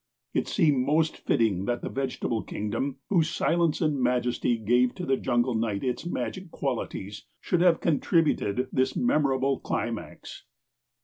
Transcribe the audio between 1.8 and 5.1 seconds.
the vegetable kingdom, whose silence and majesty gave to